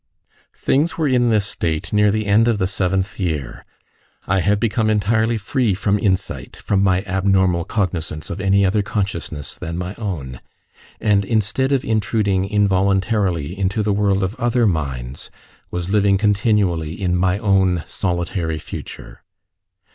[0.57, 3.63] Things were in this state near the end of the seventh year.
[4.25, 9.53] I had become entirely free from insight, from my abnormal cognizance of any other consciousness
[9.53, 10.41] than my own,
[10.99, 15.29] and instead of intruding involuntarily into the world of other minds,
[15.69, 19.21] was living continually in my own solitary future.